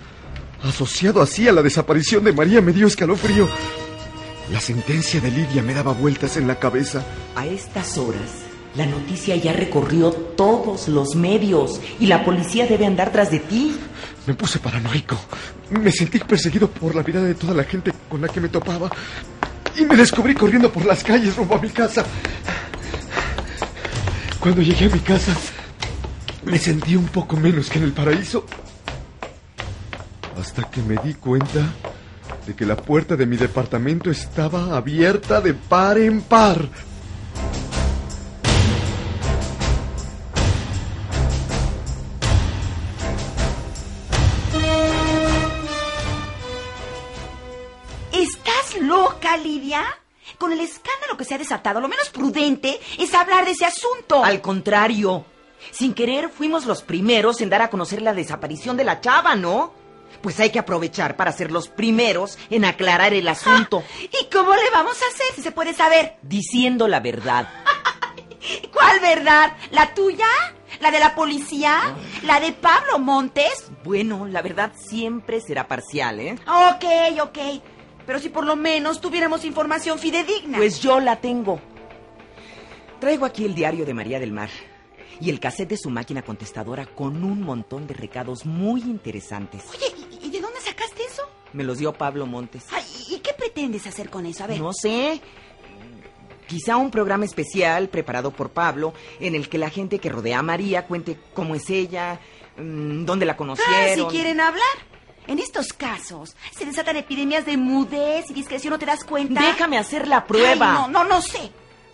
asociado 0.63 1.21
así 1.21 1.49
a 1.49 1.53
la 1.53 1.61
desaparición 1.61 2.23
de 2.23 2.33
María, 2.33 2.61
me 2.61 2.73
dio 2.73 2.87
escalofrío. 2.87 3.49
La 4.53 4.61
sentencia 4.61 5.21
de 5.21 5.33
Lidia 5.33 5.65
me 5.65 5.75
daba 5.75 5.93
vueltas 5.93 6.37
en 6.37 6.47
la 6.47 6.61
cabeza. 6.61 7.05
A 7.35 7.49
estas 7.49 7.99
horas, 7.99 8.45
la 8.77 8.87
noticia 8.87 9.35
ya 9.35 9.55
recorrió 9.55 10.13
todos 10.13 10.87
los 10.87 11.17
medios 11.17 11.81
y 11.99 12.07
la 12.07 12.25
policía 12.25 12.69
debe 12.69 12.87
andar 12.87 13.11
tras 13.11 13.33
de 13.33 13.41
ti. 13.41 13.75
Me 14.25 14.35
puse 14.35 14.61
paranoico. 14.61 15.19
Me 15.71 15.91
sentí 15.91 16.21
perseguido 16.21 16.71
por 16.71 16.95
la 16.95 17.03
mirada 17.03 17.27
de 17.27 17.35
toda 17.35 17.55
la 17.55 17.65
gente 17.65 17.91
con 18.09 18.21
la 18.21 18.29
que 18.29 18.41
me 18.41 18.51
topaba. 18.51 18.89
Y 19.77 19.85
me 19.85 19.97
descubrí 19.97 20.35
corriendo 20.35 20.73
por 20.73 20.85
las 20.85 21.03
calles 21.03 21.35
rumbo 21.35 21.57
a 21.57 21.61
mi 21.61 21.71
casa. 21.71 22.07
Cuando 24.41 24.63
llegué 24.63 24.87
a 24.87 24.89
mi 24.89 25.01
casa, 25.01 25.37
me 26.45 26.59
sentí 26.59 26.97
un 26.97 27.07
poco 27.09 27.37
menos 27.37 27.69
que 27.69 27.77
en 27.77 27.85
el 27.85 27.93
paraíso. 27.93 28.47
Hasta 30.41 30.63
que 30.71 30.81
me 30.81 30.97
di 30.97 31.13
cuenta 31.13 31.67
de 32.47 32.55
que 32.55 32.65
la 32.65 32.77
puerta 32.77 33.17
de 33.17 33.27
mi 33.27 33.37
departamento 33.37 34.11
estaba 34.11 34.75
abierta 34.75 35.43
de 35.43 35.53
par 35.53 35.99
en 35.99 36.23
par. 36.23 36.67
Desatado, 51.50 51.80
lo 51.80 51.88
menos 51.88 52.11
prudente 52.11 52.78
es 52.97 53.12
hablar 53.12 53.45
de 53.45 53.50
ese 53.50 53.66
asunto. 53.66 54.25
Al 54.25 54.40
contrario, 54.40 55.25
sin 55.73 55.95
querer 55.95 56.28
fuimos 56.30 56.64
los 56.64 56.83
primeros 56.83 57.40
en 57.40 57.50
dar 57.50 57.62
a 57.62 57.71
conocer 57.71 58.02
la 58.02 58.14
desaparición 58.14 58.76
de 58.76 58.85
la 58.85 59.00
chava, 59.00 59.35
¿no? 59.35 59.75
Pues 60.23 60.38
hay 60.38 60.50
que 60.50 60.61
aprovechar 60.61 61.16
para 61.16 61.33
ser 61.33 61.50
los 61.50 61.69
primeros 61.69 62.38
en 62.50 62.64
aclarar 62.64 63.14
el 63.14 63.26
asunto. 63.26 63.83
¿Y 64.00 64.30
cómo 64.33 64.54
le 64.54 64.71
vamos 64.73 64.97
a 65.02 65.07
hacer 65.07 65.26
si 65.35 65.42
se 65.42 65.50
puede 65.50 65.75
saber? 65.75 66.19
Diciendo 66.23 66.87
la 66.87 67.00
verdad. 67.00 67.49
¿Cuál 68.73 69.00
verdad? 69.00 69.52
¿La 69.73 69.92
tuya? 69.92 70.28
¿La 70.80 70.92
de 70.92 71.00
la 71.00 71.14
policía? 71.16 71.95
¿La 72.23 72.38
de 72.38 72.52
Pablo 72.52 72.99
Montes? 73.00 73.71
Bueno, 73.83 74.26
la 74.26 74.40
verdad 74.40 74.73
siempre 74.76 75.40
será 75.40 75.66
parcial, 75.66 76.21
¿eh? 76.21 76.38
Ok, 76.47 77.21
ok. 77.23 77.38
Pero 78.11 78.19
si 78.19 78.29
por 78.29 78.45
lo 78.45 78.57
menos 78.57 79.00
tuviéramos 79.00 79.45
información 79.45 79.97
fidedigna. 79.97 80.59
Pues 80.59 80.81
yo 80.81 80.99
la 80.99 81.21
tengo. 81.21 81.61
Traigo 82.99 83.25
aquí 83.25 83.45
el 83.45 83.55
diario 83.55 83.87
de 83.87 83.95
María 83.95 84.19
del 84.19 84.33
Mar 84.33 84.50
y 85.21 85.31
el 85.31 85.38
cassette 85.38 85.69
de 85.69 85.76
su 85.76 85.90
máquina 85.90 86.23
contestadora 86.23 86.87
con 86.87 87.23
un 87.23 87.40
montón 87.40 87.87
de 87.87 87.95
recados 87.95 88.45
muy 88.47 88.81
interesantes. 88.81 89.62
Oye, 89.73 89.95
¿y- 90.21 90.26
¿y 90.26 90.31
de 90.33 90.40
dónde 90.40 90.61
sacaste 90.61 91.05
eso? 91.05 91.23
Me 91.52 91.62
los 91.62 91.79
dio 91.79 91.93
Pablo 91.93 92.26
Montes. 92.26 92.64
Ay, 92.73 92.83
¿y 93.11 93.21
qué 93.21 93.33
pretendes 93.33 93.87
hacer 93.87 94.11
con 94.11 94.26
eso? 94.26 94.43
A 94.43 94.49
ver. 94.49 94.59
No 94.61 94.73
sé. 94.73 95.21
Quizá 96.49 96.79
un 96.79 96.90
programa 96.90 97.26
especial 97.26 97.88
preparado 97.90 98.33
por 98.33 98.50
Pablo 98.50 98.93
en 99.21 99.37
el 99.37 99.49
que 99.49 99.57
la 99.57 99.71
gente 99.71 100.00
que 100.00 100.09
rodea 100.09 100.40
a 100.40 100.43
María 100.43 100.85
cuente 100.88 101.17
cómo 101.33 101.55
es 101.55 101.71
ella, 101.71 102.19
mm, 102.57 103.05
dónde 103.05 103.25
la 103.25 103.35
Ah, 103.35 103.37
conocieron. 103.37 104.11
si 104.11 104.17
quieren 104.17 104.40
hablar. 104.40 104.90
En 105.27 105.39
estos 105.39 105.73
casos 105.73 106.35
se 106.57 106.65
desatan 106.65 106.97
epidemias 106.97 107.45
de 107.47 107.57
mudez 107.57 108.29
y 108.31 108.35
discreción, 108.35 108.73
¿no 108.73 108.79
te 108.79 108.87
das 108.87 109.05
cuenta? 109.05 109.41
Déjame 109.41 109.79
hacer 109.79 110.09
la 110.09 110.25
prueba. 110.27 110.71
Ay, 110.85 110.93
no, 110.93 111.05
no, 111.05 111.05
no 111.05 111.23
sé. 111.23 111.50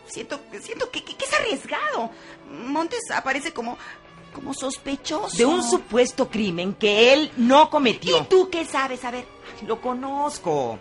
Siento, 0.07 0.41
siento 0.63 0.91
que, 0.91 1.03
que- 1.05 1.17
que 1.17 1.25
es 1.25 1.33
arriesgado. 1.35 2.11
Montes 2.51 3.01
aparece 3.13 3.53
como, 3.53 3.77
como 4.33 4.55
sospechoso. 4.55 5.37
De 5.37 5.45
un 5.45 5.63
supuesto 5.69 6.31
crimen 6.31 6.73
que 6.75 7.13
él 7.13 7.31
no 7.37 7.69
cometió. 7.71 8.19
¿Y 8.19 8.25
tú 8.27 8.49
qué 8.51 8.65
sabes? 8.65 9.05
A 9.05 9.11
ver. 9.11 9.25
Lo 9.67 9.81
conozco. 9.81 10.79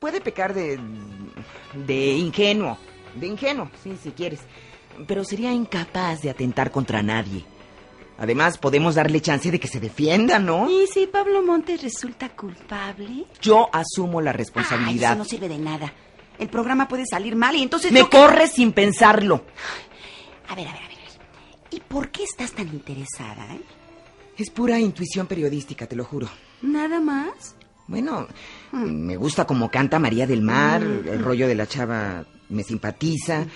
Puede 0.00 0.20
pecar 0.20 0.52
de. 0.54 0.78
de 1.74 2.12
ingenuo. 2.14 2.76
De 3.14 3.26
ingenuo, 3.28 3.70
sí, 3.82 3.96
si 4.02 4.10
quieres. 4.10 4.40
Pero 5.06 5.24
sería 5.24 5.52
incapaz 5.52 6.20
de 6.22 6.30
atentar 6.30 6.70
contra 6.70 7.02
nadie. 7.02 7.44
Además, 8.18 8.58
podemos 8.58 8.94
darle 8.94 9.20
chance 9.20 9.50
de 9.50 9.58
que 9.58 9.68
se 9.68 9.80
defienda, 9.80 10.38
¿no? 10.38 10.70
¿Y 10.70 10.86
si 10.86 11.06
Pablo 11.06 11.42
Montes 11.42 11.82
resulta 11.82 12.28
culpable? 12.30 13.24
Yo 13.40 13.68
asumo 13.72 14.20
la 14.20 14.30
Ay, 14.30 14.36
responsabilidad. 14.36 15.12
eso 15.12 15.18
no 15.18 15.24
sirve 15.24 15.48
de 15.48 15.58
nada. 15.58 15.92
El 16.38 16.48
programa 16.48 16.88
puede 16.88 17.04
salir 17.06 17.34
mal 17.36 17.56
y 17.56 17.62
entonces... 17.62 17.90
Me 17.92 18.08
corre 18.08 18.46
sin 18.48 18.72
pensarlo. 18.72 19.44
A 20.48 20.54
ver, 20.54 20.68
a 20.68 20.72
ver, 20.72 20.82
a 20.82 20.88
ver. 20.88 20.92
¿Y 21.70 21.80
por 21.80 22.10
qué 22.10 22.22
estás 22.24 22.52
tan 22.52 22.68
interesada, 22.68 23.54
eh? 23.54 23.60
Es 24.36 24.50
pura 24.50 24.78
intuición 24.78 25.26
periodística, 25.26 25.86
te 25.86 25.96
lo 25.96 26.04
juro. 26.04 26.28
¿Nada 26.62 27.00
más? 27.00 27.54
Bueno, 27.86 28.26
me 28.72 29.16
gusta 29.16 29.46
como 29.46 29.70
canta 29.70 29.98
María 29.98 30.26
del 30.26 30.42
Mar, 30.42 30.82
el 30.82 31.22
rollo 31.22 31.46
de 31.48 31.54
la 31.54 31.66
chava 31.66 32.24
me 32.48 32.62
simpatiza. 32.62 33.46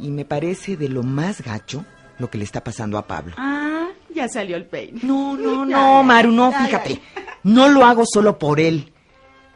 Y 0.00 0.10
me 0.10 0.24
parece 0.24 0.76
de 0.76 0.88
lo 0.88 1.02
más 1.02 1.40
gacho 1.42 1.84
lo 2.18 2.30
que 2.30 2.38
le 2.38 2.44
está 2.44 2.62
pasando 2.62 2.98
a 2.98 3.06
Pablo. 3.06 3.34
Ah, 3.36 3.88
ya 4.14 4.28
salió 4.28 4.56
el 4.56 4.66
peine. 4.66 5.00
No, 5.02 5.36
no, 5.36 5.64
no, 5.66 6.02
Maru, 6.02 6.32
no, 6.32 6.52
fíjate. 6.52 7.00
No 7.42 7.68
lo 7.68 7.84
hago 7.84 8.04
solo 8.06 8.38
por 8.38 8.60
él. 8.60 8.92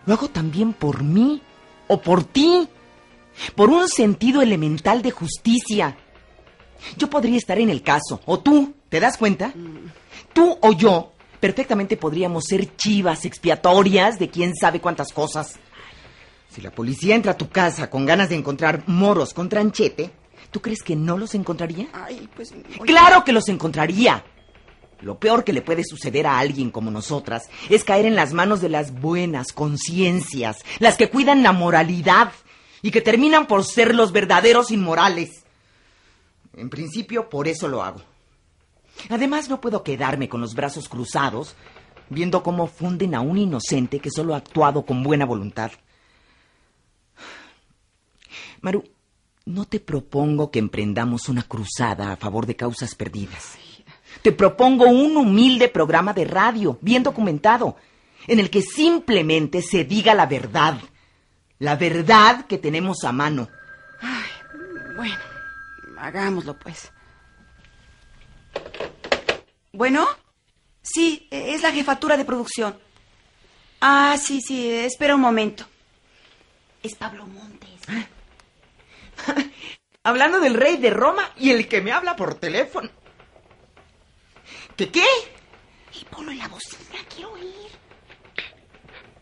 Lo 0.07 0.15
hago 0.15 0.29
también 0.29 0.73
por 0.73 1.03
mí 1.03 1.43
o 1.89 2.01
por 2.01 2.25
ti. 2.25 2.69
Por 3.55 3.71
un 3.71 3.89
sentido 3.89 4.43
elemental 4.43 5.03
de 5.03 5.11
justicia. 5.11 5.97
Yo 6.97 7.09
podría 7.09 7.37
estar 7.37 7.59
en 7.59 7.71
el 7.71 7.83
caso, 7.83 8.21
o 8.25 8.41
tú, 8.41 8.75
¿te 8.89 9.01
das 9.01 9.19
cuenta? 9.19 9.53
Tú 10.33 10.59
o 10.63 10.73
yo 10.73 11.13
perfectamente 11.39 11.97
podríamos 11.97 12.45
ser 12.45 12.77
chivas 12.77 13.25
expiatorias 13.25 14.19
de 14.19 14.31
quién 14.31 14.55
sabe 14.55 14.81
cuántas 14.81 15.13
cosas. 15.13 15.59
Si 16.51 16.61
la 16.61 16.71
policía 16.71 17.15
entra 17.15 17.33
a 17.33 17.37
tu 17.37 17.49
casa 17.49 17.89
con 17.91 18.07
ganas 18.07 18.29
de 18.29 18.37
encontrar 18.37 18.85
moros 18.87 19.33
con 19.35 19.49
tranchete, 19.49 20.11
¿tú 20.51 20.61
crees 20.61 20.83
que 20.83 20.97
no 20.97 21.19
los 21.19 21.35
encontraría? 21.35 21.89
Ay, 21.93 22.29
pues... 22.35 22.53
oye, 22.53 22.87
Claro 22.87 23.25
que 23.25 23.33
los 23.33 23.49
encontraría. 23.49 24.25
Lo 25.01 25.19
peor 25.19 25.45
que 25.45 25.53
le 25.53 25.63
puede 25.63 25.83
suceder 25.85 26.27
a 26.27 26.39
alguien 26.39 26.71
como 26.71 26.91
nosotras 26.91 27.49
es 27.71 27.85
caer 27.85 28.05
en 28.05 28.17
las 28.17 28.33
manos 28.35 28.61
de 28.61 28.69
las 28.69 28.93
buenas 28.93 29.53
conciencias, 29.53 30.59
las 30.79 30.97
que 30.97 31.09
cuidan 31.09 31.43
la 31.43 31.53
moralidad 31.53 32.33
y 32.83 32.91
que 32.91 33.01
terminan 33.01 33.47
por 33.47 33.65
ser 33.65 33.95
los 33.95 34.13
verdaderos 34.13 34.71
inmorales. 34.71 35.45
En 36.55 36.69
principio, 36.69 37.31
por 37.31 37.49
eso 37.49 37.69
lo 37.69 37.83
hago. 37.83 38.03
Además, 39.09 39.49
no 39.49 39.61
puedo 39.61 39.83
quedarme 39.83 40.29
con 40.29 40.43
los 40.43 40.55
brazos 40.55 40.89
cruzados 40.89 41.55
viendo 42.11 42.43
cómo 42.43 42.67
funden 42.67 43.15
a 43.15 43.21
un 43.21 43.39
inocente 43.39 44.01
que 44.01 44.11
solo 44.11 44.35
ha 44.35 44.39
actuado 44.39 44.85
con 44.85 45.03
buena 45.03 45.25
voluntad. 45.25 45.71
Maru, 48.61 48.85
no 49.51 49.65
te 49.65 49.81
propongo 49.81 50.51
que 50.51 50.59
emprendamos 50.59 51.29
una 51.29 51.43
cruzada 51.43 52.13
a 52.13 52.17
favor 52.17 52.47
de 52.47 52.57
causas 52.57 52.95
perdidas. 52.95 53.59
Te 54.23 54.33
propongo 54.33 54.87
un 54.87 55.17
humilde 55.17 55.69
programa 55.69 56.13
de 56.13 56.25
radio, 56.25 56.79
bien 56.81 57.03
documentado, 57.03 57.77
en 58.27 58.39
el 58.39 58.51
que 58.51 58.63
simplemente 58.63 59.63
se 59.63 59.85
diga 59.85 60.15
la 60.15 60.27
verdad. 60.27 60.79
La 61.59 61.77
verdad 61.77 62.47
que 62.47 62.59
tenemos 62.59 63.05
a 63.05 63.13
mano. 63.13 63.49
Bueno, 64.97 65.17
hagámoslo 65.99 66.59
pues. 66.59 66.91
Bueno, 69.73 70.07
sí, 70.83 71.27
es 71.31 71.63
la 71.63 71.73
jefatura 71.73 72.17
de 72.17 72.25
producción. 72.25 72.79
Ah, 73.81 74.17
sí, 74.21 74.41
sí, 74.41 74.71
espera 74.71 75.15
un 75.15 75.23
momento. 75.23 75.65
Es 76.83 76.95
Pablo 76.95 77.27
Montes. 77.27 77.81
Hablando 80.03 80.41
del 80.41 80.55
rey 80.55 80.79
de 80.79 80.91
Roma 80.91 81.31
y 81.37 81.51
el 81.51 81.69
que 81.69 81.83
me 81.83 81.93
habla 81.93 82.17
por 82.17 82.35
teléfono. 82.37 82.89
¿Qué 84.75 84.91
qué? 84.91 85.05
Y 86.01 86.05
ponlo 86.07 86.33
en 86.33 86.39
la 86.39 86.49
bocina, 86.49 86.99
quiero 87.15 87.33
oír. 87.33 87.69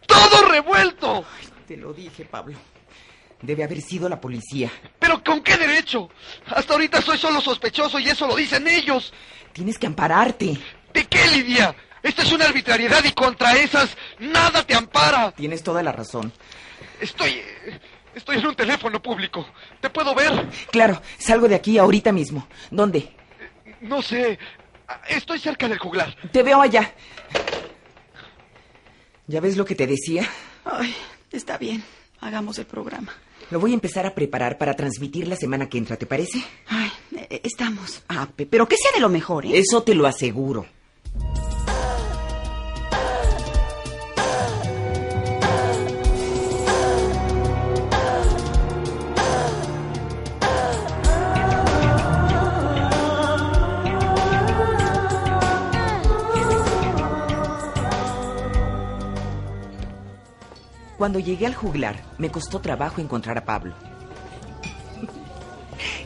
¡Todo 0.06 0.46
revuelto! 0.48 1.24
Te 1.66 1.76
lo 1.76 1.92
dije, 1.92 2.24
Pablo. 2.24 2.56
Debe 3.42 3.64
haber 3.64 3.80
sido 3.80 4.08
la 4.08 4.20
policía. 4.20 4.70
¿Pero 5.00 5.22
con 5.24 5.42
qué 5.42 5.56
derecho? 5.56 6.10
Hasta 6.46 6.74
ahorita 6.74 7.02
soy 7.02 7.18
solo 7.18 7.40
sospechoso 7.40 7.98
y 7.98 8.08
eso 8.08 8.28
lo 8.28 8.36
dicen 8.36 8.68
ellos. 8.68 9.12
Tienes 9.52 9.78
que 9.78 9.86
ampararte. 9.88 10.56
¿De 10.92 11.06
qué, 11.06 11.26
Lidia? 11.26 11.74
Esta 12.02 12.22
es 12.22 12.30
una 12.30 12.44
arbitrariedad 12.44 13.04
y 13.04 13.12
contra 13.12 13.56
esas 13.56 13.96
nada 14.20 14.64
te 14.64 14.74
ampara. 14.74 15.32
Tienes 15.32 15.62
toda 15.62 15.82
la 15.82 15.90
razón. 15.90 16.32
Estoy... 17.00 17.42
Estoy 18.14 18.38
en 18.38 18.46
un 18.46 18.54
teléfono 18.54 19.00
público. 19.00 19.46
¿Te 19.80 19.90
puedo 19.90 20.14
ver? 20.14 20.48
Claro, 20.70 21.00
salgo 21.18 21.48
de 21.48 21.54
aquí 21.54 21.78
ahorita 21.78 22.12
mismo. 22.12 22.46
¿Dónde? 22.70 23.12
No 23.80 24.02
sé. 24.02 24.38
Estoy 25.08 25.38
cerca 25.38 25.68
del 25.68 25.78
juglar. 25.78 26.16
Te 26.32 26.42
veo 26.42 26.60
allá. 26.60 26.92
¿Ya 29.26 29.40
ves 29.40 29.56
lo 29.56 29.64
que 29.64 29.74
te 29.74 29.86
decía? 29.86 30.26
Ay, 30.64 30.94
está 31.30 31.58
bien, 31.58 31.84
hagamos 32.20 32.58
el 32.58 32.66
programa. 32.66 33.12
Lo 33.50 33.60
voy 33.60 33.70
a 33.72 33.74
empezar 33.74 34.06
a 34.06 34.14
preparar 34.14 34.58
para 34.58 34.74
transmitir 34.74 35.28
la 35.28 35.36
semana 35.36 35.68
que 35.68 35.78
entra, 35.78 35.96
¿te 35.96 36.06
parece? 36.06 36.42
Ay, 36.66 36.90
eh, 37.16 37.40
estamos. 37.44 38.02
Ah, 38.08 38.26
pe- 38.34 38.46
pero 38.46 38.66
que 38.66 38.76
sea 38.76 38.90
de 38.94 39.00
lo 39.00 39.08
mejor, 39.08 39.44
¿eh? 39.46 39.50
Eso 39.58 39.82
te 39.82 39.94
lo 39.94 40.06
aseguro. 40.06 40.66
Cuando 60.98 61.20
llegué 61.20 61.46
al 61.46 61.54
juglar, 61.54 62.02
me 62.18 62.28
costó 62.28 62.58
trabajo 62.58 63.00
encontrar 63.00 63.38
a 63.38 63.44
Pablo. 63.44 63.72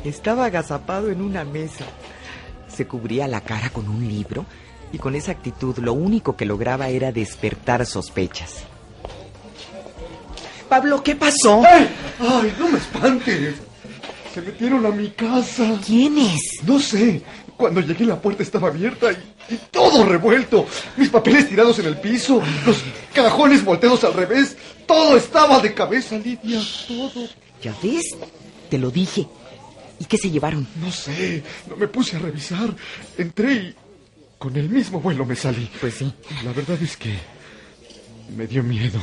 Estaba 0.05 0.45
agazapado 0.45 1.11
en 1.11 1.23
una 1.23 1.45
mesa. 1.45 1.87
Se 2.69 2.87
cubría 2.87 3.27
la 3.27 3.41
cara 3.41 3.71
con 3.71 3.89
un 3.89 4.07
libro 4.07 4.45
y 4.93 4.99
con 4.99 5.15
esa 5.15 5.33
actitud 5.33 5.79
lo 5.79 5.95
único 5.95 6.37
que 6.37 6.45
lograba 6.45 6.89
era 6.89 7.11
despertar 7.11 7.87
sospechas. 7.87 8.65
Pablo, 10.69 11.03
¿qué 11.03 11.17
pasó? 11.17 11.63
¡Ay! 11.67 11.89
¡Ay, 12.21 12.55
no 12.59 12.69
me 12.69 12.79
espantes! 12.79 13.57
Se 14.35 14.43
metieron 14.43 14.85
a 14.85 14.91
mi 14.91 15.09
casa. 15.11 15.79
¿Quiénes? 15.85 16.39
No 16.67 16.79
sé. 16.79 17.23
Cuando 17.57 17.81
llegué 17.81 18.05
la 18.05 18.21
puerta 18.21 18.43
estaba 18.43 18.69
abierta 18.69 19.13
y, 19.13 19.55
y 19.55 19.59
todo 19.71 20.05
revuelto. 20.05 20.67
Mis 20.97 21.11
papeles 21.11 21.49
tirados 21.49 21.79
en 21.79 21.87
el 21.87 21.99
piso, 21.99 22.43
los 22.67 22.83
cajones 23.15 23.65
volteados 23.65 24.03
al 24.05 24.15
revés. 24.15 24.57
Todo 24.87 25.17
estaba 25.17 25.61
de 25.61 25.75
cabeza, 25.75 26.17
Lidia. 26.19 26.61
Todo. 26.89 27.29
¿Ya 27.63 27.75
ves? 27.83 28.17
Te 28.69 28.79
lo 28.79 28.91
dije. 28.91 29.27
¿Y 29.99 30.05
qué 30.05 30.17
se 30.19 30.31
llevaron? 30.31 30.67
No 30.81 30.91
sé. 30.91 31.43
No 31.69 31.77
me 31.77 31.87
puse 31.89 32.17
a 32.17 32.19
revisar. 32.19 32.75
Entré 33.17 33.53
y 33.53 33.75
con 34.39 34.57
el 34.57 34.69
mismo 34.69 35.01
vuelo 35.01 35.25
me 35.25 35.37
salí. 35.37 35.71
Pues 35.81 35.95
sí. 35.95 36.13
La 36.45 36.53
verdad 36.53 36.77
es 36.83 36.97
que 36.97 37.15
me 38.37 38.47
dio 38.47 38.63
miedo. 38.63 39.01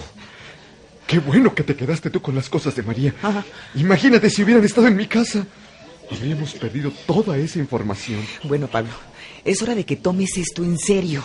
Qué 1.07 1.19
bueno 1.19 1.55
que 1.55 1.63
te 1.63 1.75
quedaste 1.75 2.09
tú 2.09 2.21
con 2.21 2.35
las 2.35 2.49
cosas 2.49 2.75
de 2.75 2.83
María. 2.83 3.15
Ajá. 3.21 3.43
Imagínate 3.75 4.29
si 4.29 4.43
hubieran 4.43 4.63
estado 4.63 4.87
en 4.87 4.95
mi 4.95 5.07
casa. 5.07 5.45
Habríamos 6.11 6.53
perdido 6.53 6.91
toda 7.07 7.37
esa 7.37 7.59
información. 7.59 8.25
Bueno, 8.43 8.67
Pablo, 8.67 8.91
es 9.45 9.61
hora 9.61 9.75
de 9.75 9.85
que 9.85 9.95
tomes 9.95 10.37
esto 10.37 10.63
en 10.63 10.77
serio. 10.77 11.23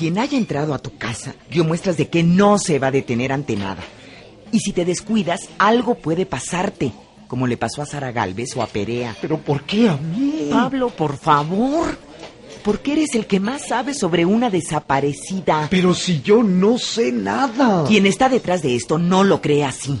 Quien 0.00 0.18
haya 0.18 0.38
entrado 0.38 0.72
a 0.72 0.78
tu 0.78 0.96
casa 0.96 1.34
dio 1.50 1.62
muestras 1.62 1.98
de 1.98 2.08
que 2.08 2.22
no 2.22 2.58
se 2.58 2.78
va 2.78 2.86
a 2.86 2.90
detener 2.90 3.32
ante 3.32 3.54
nada. 3.54 3.82
Y 4.50 4.60
si 4.60 4.72
te 4.72 4.86
descuidas, 4.86 5.50
algo 5.58 5.96
puede 5.96 6.24
pasarte, 6.24 6.90
como 7.28 7.46
le 7.46 7.58
pasó 7.58 7.82
a 7.82 7.86
Sara 7.86 8.10
Galvez 8.10 8.56
o 8.56 8.62
a 8.62 8.66
Perea. 8.66 9.14
Pero 9.20 9.36
¿por 9.36 9.64
qué 9.64 9.90
a 9.90 9.98
mí? 9.98 10.48
Pablo, 10.50 10.88
por 10.88 11.18
favor. 11.18 11.98
Porque 12.64 12.92
eres 12.92 13.14
el 13.14 13.26
que 13.26 13.40
más 13.40 13.68
sabe 13.68 13.92
sobre 13.92 14.24
una 14.24 14.48
desaparecida. 14.48 15.68
Pero 15.70 15.92
si 15.92 16.22
yo 16.22 16.42
no 16.42 16.78
sé 16.78 17.12
nada. 17.12 17.84
Quien 17.86 18.06
está 18.06 18.30
detrás 18.30 18.62
de 18.62 18.76
esto 18.76 18.96
no 18.96 19.22
lo 19.22 19.42
cree 19.42 19.64
así. 19.64 20.00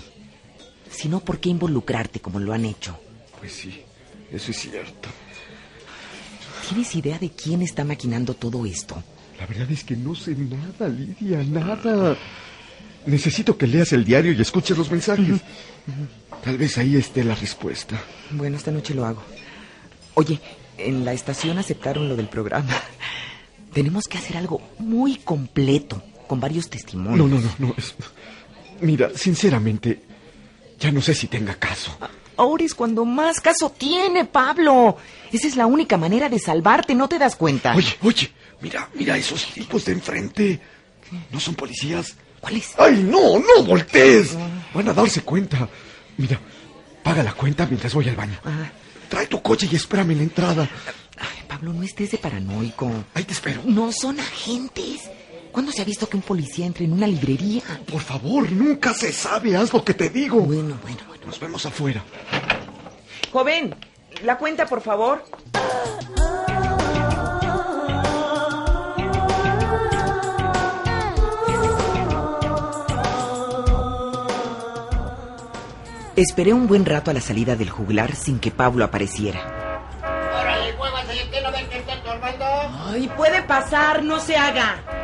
Si 0.90 1.10
no, 1.10 1.20
¿por 1.20 1.40
qué 1.40 1.50
involucrarte 1.50 2.20
como 2.20 2.40
lo 2.40 2.54
han 2.54 2.64
hecho? 2.64 2.98
Pues 3.38 3.52
sí, 3.52 3.82
eso 4.32 4.50
es 4.50 4.56
cierto. 4.56 5.10
¿Tienes 6.66 6.94
idea 6.94 7.18
de 7.18 7.28
quién 7.28 7.60
está 7.60 7.84
maquinando 7.84 8.32
todo 8.32 8.64
esto? 8.64 9.04
La 9.40 9.46
verdad 9.46 9.70
es 9.70 9.84
que 9.84 9.96
no 9.96 10.14
sé 10.14 10.36
nada, 10.36 10.88
Lidia, 10.88 11.42
nada. 11.42 12.16
Necesito 13.06 13.56
que 13.56 13.66
leas 13.66 13.92
el 13.94 14.04
diario 14.04 14.32
y 14.32 14.40
escuches 14.40 14.76
los 14.76 14.90
mensajes. 14.90 15.40
Tal 16.44 16.58
vez 16.58 16.76
ahí 16.76 16.96
esté 16.96 17.24
la 17.24 17.34
respuesta. 17.34 17.98
Bueno, 18.30 18.58
esta 18.58 18.70
noche 18.70 18.94
lo 18.94 19.06
hago. 19.06 19.22
Oye, 20.14 20.38
en 20.76 21.06
la 21.06 21.14
estación 21.14 21.58
aceptaron 21.58 22.08
lo 22.08 22.16
del 22.16 22.28
programa. 22.28 22.74
Tenemos 23.72 24.04
que 24.04 24.18
hacer 24.18 24.36
algo 24.36 24.60
muy 24.78 25.16
completo, 25.16 26.02
con 26.26 26.38
varios 26.38 26.68
testimonios. 26.68 27.18
No, 27.18 27.28
no, 27.28 27.40
no, 27.40 27.68
no. 27.68 27.74
Mira, 28.82 29.10
sinceramente, 29.14 30.02
ya 30.78 30.92
no 30.92 31.00
sé 31.00 31.14
si 31.14 31.28
tenga 31.28 31.54
caso. 31.54 31.96
Ahora 32.40 32.64
es 32.64 32.72
cuando 32.72 33.04
más 33.04 33.38
caso 33.38 33.68
tiene, 33.76 34.24
Pablo. 34.24 34.96
Esa 35.30 35.46
es 35.46 35.56
la 35.56 35.66
única 35.66 35.98
manera 35.98 36.30
de 36.30 36.38
salvarte, 36.38 36.94
¿no 36.94 37.06
te 37.06 37.18
das 37.18 37.36
cuenta? 37.36 37.74
Oye, 37.74 37.98
oye, 38.00 38.30
mira, 38.62 38.88
mira 38.94 39.18
esos 39.18 39.44
tipos 39.52 39.84
de 39.84 39.92
enfrente. 39.92 40.58
¿No 41.30 41.38
son 41.38 41.54
policías? 41.54 42.16
¿Cuál 42.40 42.56
es? 42.56 42.72
¡Ay, 42.78 43.02
no, 43.02 43.38
no 43.38 43.62
voltees! 43.64 44.34
Van 44.72 44.88
a 44.88 44.94
darse 44.94 45.20
cuenta. 45.20 45.68
Mira, 46.16 46.40
paga 47.02 47.22
la 47.22 47.34
cuenta 47.34 47.66
mientras 47.66 47.92
voy 47.92 48.08
al 48.08 48.16
baño. 48.16 48.38
Ah. 48.42 48.70
Trae 49.10 49.26
tu 49.26 49.42
coche 49.42 49.68
y 49.70 49.76
espérame 49.76 50.12
en 50.12 50.16
la 50.16 50.22
entrada. 50.22 50.70
Ay, 51.18 51.44
Pablo, 51.46 51.74
no 51.74 51.82
estés 51.82 52.12
de 52.12 52.16
paranoico. 52.16 52.90
Ahí 53.12 53.24
te 53.24 53.34
espero. 53.34 53.60
No 53.66 53.92
son 53.92 54.18
agentes. 54.18 55.10
¿Cuándo 55.52 55.72
se 55.72 55.82
ha 55.82 55.84
visto 55.84 56.08
que 56.08 56.16
un 56.16 56.22
policía 56.22 56.66
entre 56.66 56.84
en 56.84 56.92
una 56.92 57.06
librería? 57.06 57.62
Por 57.90 58.00
favor, 58.00 58.50
nunca 58.52 58.94
se 58.94 59.12
sabe. 59.12 59.56
Haz 59.56 59.72
lo 59.72 59.84
que 59.84 59.94
te 59.94 60.08
digo. 60.08 60.40
Bueno, 60.40 60.78
bueno, 60.82 60.98
bueno. 61.08 61.26
Nos 61.26 61.40
vemos 61.40 61.66
afuera. 61.66 62.02
Joven, 63.32 63.74
la 64.22 64.38
cuenta, 64.38 64.66
por 64.66 64.80
favor. 64.80 65.24
Esperé 76.16 76.52
un 76.52 76.66
buen 76.66 76.84
rato 76.84 77.10
a 77.10 77.14
la 77.14 77.20
salida 77.20 77.56
del 77.56 77.70
juglar 77.70 78.14
sin 78.14 78.40
que 78.40 78.50
Pablo 78.50 78.84
apareciera. 78.84 79.40
Órale, 80.02 80.76
muévase, 80.76 81.28
¿qué 81.30 81.40
no 81.40 81.50
ven 81.50 81.68
que 81.68 81.78
está 81.78 81.94
estorbando? 81.94 82.44
Ay, 82.86 83.10
puede 83.16 83.42
pasar, 83.42 84.02
no 84.02 84.20
se 84.20 84.36
haga. 84.36 84.99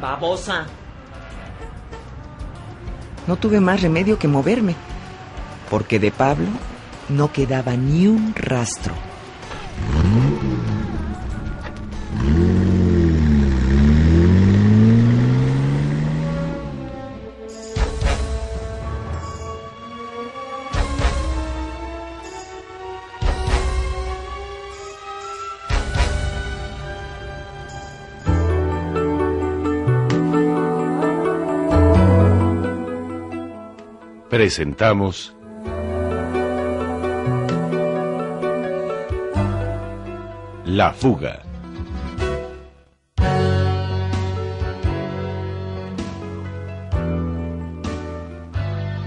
Babosa. 0.00 0.66
No 3.26 3.36
tuve 3.36 3.60
más 3.60 3.80
remedio 3.82 4.18
que 4.18 4.28
moverme, 4.28 4.74
porque 5.70 5.98
de 5.98 6.10
Pablo 6.10 6.48
no 7.08 7.32
quedaba 7.32 7.76
ni 7.76 8.06
un 8.06 8.34
rastro. 8.34 8.94
Presentamos 34.34 35.32
La 40.64 40.92
fuga. 40.92 41.40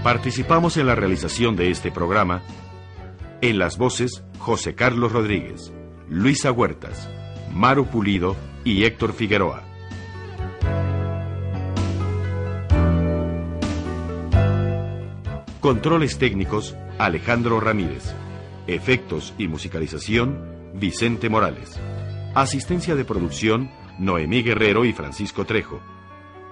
Participamos 0.02 0.78
en 0.78 0.86
la 0.86 0.94
realización 0.94 1.56
de 1.56 1.72
este 1.72 1.92
programa 1.92 2.40
en 3.42 3.58
las 3.58 3.76
voces 3.76 4.24
José 4.38 4.74
Carlos 4.74 5.12
Rodríguez, 5.12 5.74
Luisa 6.08 6.52
Huertas, 6.52 7.10
Maru 7.52 7.84
Pulido 7.84 8.34
y 8.64 8.84
Héctor 8.84 9.12
Figueroa. 9.12 9.67
Controles 15.60 16.18
técnicos, 16.18 16.76
Alejandro 16.98 17.58
Ramírez. 17.58 18.14
Efectos 18.68 19.34
y 19.38 19.48
musicalización, 19.48 20.70
Vicente 20.74 21.28
Morales. 21.28 21.80
Asistencia 22.32 22.94
de 22.94 23.04
producción, 23.04 23.68
Noemí 23.98 24.44
Guerrero 24.44 24.84
y 24.84 24.92
Francisco 24.92 25.46
Trejo. 25.46 25.80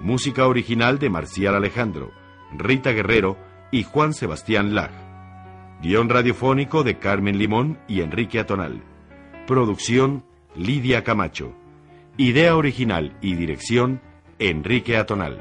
Música 0.01 0.49
original 0.49 0.99
de 0.99 1.09
Marcial 1.09 1.55
Alejandro, 1.55 2.11
Rita 2.53 2.91
Guerrero 2.91 3.39
y 3.71 3.85
Juan 3.85 4.13
Sebastián 4.13 4.75
Lag. 4.75 4.91
Guión 5.81 6.09
radiofónico 6.09 6.83
de 6.83 6.99
Carmen 6.99 7.39
Limón 7.39 7.79
y 7.87 8.01
Enrique 8.01 8.41
Atonal. 8.41 8.83
Producción, 9.47 10.25
Lidia 10.57 11.05
Camacho. 11.05 11.55
Idea 12.17 12.57
original 12.57 13.17
y 13.21 13.37
dirección, 13.37 14.01
Enrique 14.41 14.97
Atonal. 14.97 15.41